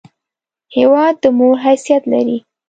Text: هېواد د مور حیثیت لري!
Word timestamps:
هېواد 0.75 1.13
د 1.21 1.23
مور 1.37 1.55
حیثیت 1.65 2.03
لري! 2.13 2.37